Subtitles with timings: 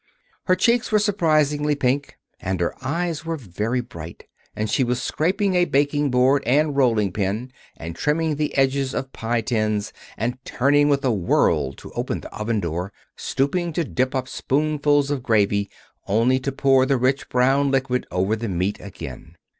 [0.45, 4.23] Her cheeks were surprisingly pink, and her eyes were very bright,
[4.55, 9.13] and she was scraping a baking board and rolling pin, and trimming the edges of
[9.13, 14.15] pie tins, and turning with a whirl to open the oven door, stooping to dip
[14.15, 15.69] up spoonfuls of gravy
[16.07, 19.35] only to pour the rich brown liquid over the meat again.